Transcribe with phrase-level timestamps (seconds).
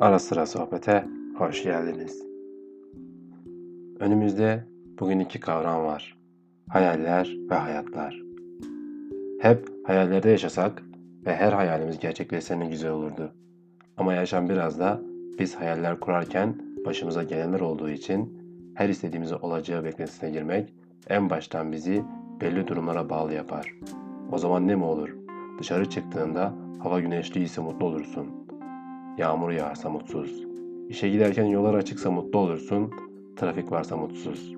[0.00, 1.04] Ara sıra sohbete
[1.38, 2.22] hoş geldiniz.
[3.98, 4.64] Önümüzde
[5.00, 6.16] bugün iki kavram var.
[6.68, 8.22] Hayaller ve hayatlar.
[9.40, 10.82] Hep hayallerde yaşasak
[11.26, 13.32] ve her hayalimiz gerçekleşse ne güzel olurdu.
[13.96, 15.00] Ama yaşam biraz da
[15.38, 16.54] biz hayaller kurarken
[16.86, 18.42] başımıza gelenler olduğu için
[18.74, 20.74] her istediğimizi olacağı beklentisine girmek
[21.08, 22.02] en baştan bizi
[22.40, 23.74] belli durumlara bağlı yapar.
[24.32, 25.16] O zaman ne mi olur?
[25.58, 28.49] Dışarı çıktığında hava güneşli ise mutlu olursun.
[29.20, 30.46] Yağmur yağarsa mutsuz.
[30.88, 32.90] İşe giderken yollar açıksa mutlu olursun.
[33.36, 34.54] Trafik varsa mutsuz.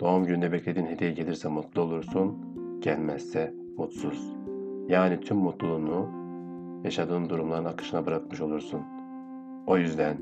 [0.00, 2.38] Doğum gününde beklediğin hediye gelirse mutlu olursun.
[2.80, 4.32] Gelmezse mutsuz.
[4.88, 6.08] Yani tüm mutluluğunu
[6.84, 8.80] yaşadığın durumların akışına bırakmış olursun.
[9.66, 10.16] O yüzden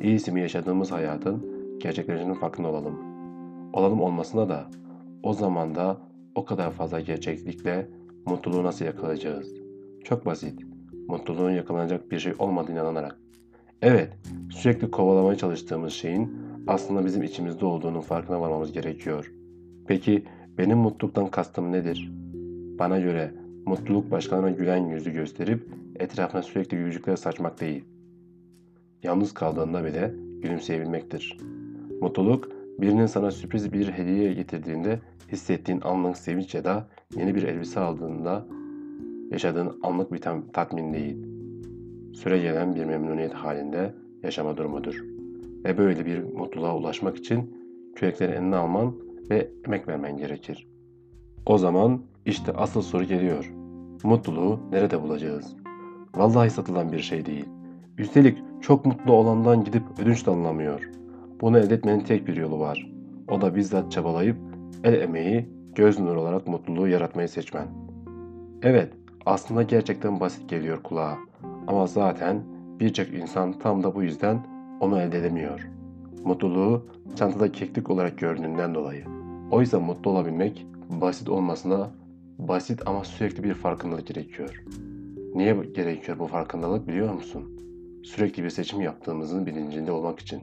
[0.00, 1.46] iyisi mi yaşadığımız hayatın
[1.78, 2.98] gerçeklerinin farkında olalım.
[3.72, 4.70] Olalım olmasına da
[5.22, 5.96] o zaman da
[6.34, 7.88] o kadar fazla gerçeklikle
[8.26, 9.54] mutluluğu nasıl yakalayacağız?
[10.04, 10.67] Çok basit.
[11.08, 13.18] Mutluluğun yakalanacak bir şey olmadığına inanarak.
[13.82, 14.12] Evet,
[14.50, 19.32] sürekli kovalamaya çalıştığımız şeyin aslında bizim içimizde olduğunun farkına varmamız gerekiyor.
[19.86, 20.24] Peki
[20.58, 22.12] benim mutluluktan kastım nedir?
[22.78, 23.34] Bana göre
[23.66, 27.84] mutluluk başkalarına gülen yüzü gösterip etrafına sürekli gülücükler saçmak değil.
[29.02, 31.38] Yalnız kaldığında bile gülümseyebilmektir.
[32.00, 32.48] Mutluluk
[32.78, 35.00] birinin sana sürpriz bir hediye getirdiğinde
[35.32, 38.46] hissettiğin anlık sevinç ya da yeni bir elbise aldığında
[39.30, 40.20] yaşadığın anlık bir
[40.52, 41.16] tatmin değil.
[42.14, 45.04] Süre gelen bir memnuniyet halinde yaşama durumudur.
[45.64, 47.54] Ve böyle bir mutluluğa ulaşmak için
[47.96, 48.94] kürekleri eline alman
[49.30, 50.68] ve emek vermen gerekir.
[51.46, 53.52] O zaman işte asıl soru geliyor.
[54.04, 55.56] Mutluluğu nerede bulacağız?
[56.14, 57.44] Vallahi satılan bir şey değil.
[57.98, 60.90] Üstelik çok mutlu olandan gidip ödünç de alınamıyor.
[61.40, 62.92] Bunu elde etmenin tek bir yolu var.
[63.28, 64.36] O da bizzat çabalayıp
[64.84, 67.66] el emeği, göz nuru olarak mutluluğu yaratmayı seçmen.
[68.62, 68.92] Evet,
[69.28, 71.18] aslında gerçekten basit geliyor kulağa.
[71.66, 72.42] Ama zaten
[72.80, 74.46] birçok insan tam da bu yüzden
[74.80, 75.68] onu elde edemiyor.
[76.24, 79.04] Mutluluğu çantada keklik olarak gördüğünden dolayı.
[79.50, 81.90] Oysa mutlu olabilmek basit olmasına
[82.38, 84.64] basit ama sürekli bir farkındalık gerekiyor.
[85.34, 87.42] Niye gerekiyor bu farkındalık biliyor musun?
[88.02, 90.40] Sürekli bir seçim yaptığımızın bilincinde olmak için.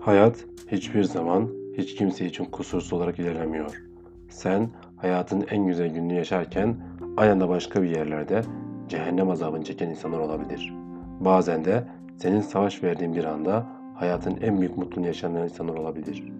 [0.00, 1.48] Hayat hiçbir zaman
[1.78, 3.82] hiç kimse için kusursuz olarak ilerlemiyor.
[4.28, 6.76] Sen hayatın en güzel gününü yaşarken
[7.16, 8.42] aynı anda başka bir yerlerde
[8.88, 10.74] cehennem azabını çeken insanlar olabilir.
[11.20, 11.84] Bazen de
[12.16, 16.32] senin savaş verdiğin bir anda hayatın en büyük mutluluğunu yaşayan insanlar olabilir.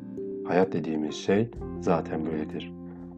[0.48, 1.50] Hayat dediğimiz şey
[1.80, 2.72] zaten böyledir.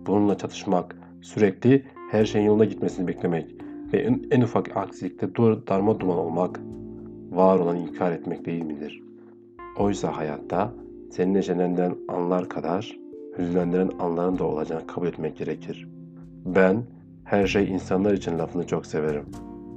[0.06, 3.54] Bununla çatışmak, sürekli her şeyin yoluna gitmesini beklemek
[3.92, 6.60] ve en, en ufak aksilikte darma duman olmak,
[7.30, 9.02] var olan inkar etmek değil midir?
[9.78, 10.72] Oysa hayatta
[11.10, 12.96] senin yaşanenden anlar kadar
[13.38, 15.88] hüzünlendiren anların da olacağını kabul etmek gerekir.
[16.46, 16.82] Ben
[17.30, 19.24] her şey insanlar için lafını çok severim.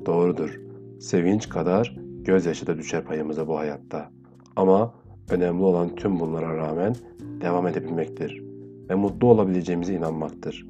[0.06, 0.62] Doğrudur.
[1.00, 4.09] Sevinç kadar gözyaşı da düşer payımıza bu hayatta.
[4.56, 4.94] Ama
[5.29, 6.95] önemli olan tüm bunlara rağmen
[7.41, 8.44] devam edebilmektir
[8.89, 10.67] ve mutlu olabileceğimize inanmaktır.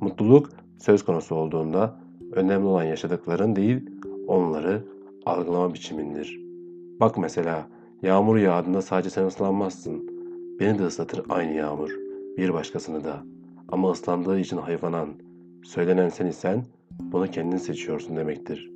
[0.00, 2.00] Mutluluk söz konusu olduğunda
[2.32, 3.90] önemli olan yaşadıkların değil,
[4.26, 4.84] onları
[5.26, 6.40] algılama biçimindir.
[7.00, 7.66] Bak mesela
[8.02, 10.10] yağmur yağdığında sadece sen ıslanmazsın.
[10.60, 11.90] Beni de ıslatır aynı yağmur,
[12.36, 13.22] bir başkasını da.
[13.68, 15.08] Ama ıslandığı için hayvanan,
[15.64, 16.64] söylenen sen isen
[17.00, 18.70] bunu kendin seçiyorsun demektir.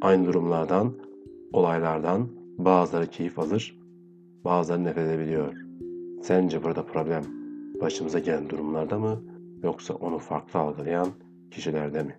[0.00, 0.92] Aynı durumlardan,
[1.52, 2.28] olaylardan
[2.58, 3.78] bazıları keyif alır,
[4.44, 5.54] bazıları nefret edebiliyor.
[6.22, 7.24] Sence burada problem
[7.80, 9.22] başımıza gelen durumlarda mı
[9.62, 11.08] yoksa onu farklı algılayan
[11.50, 12.16] kişilerde mi?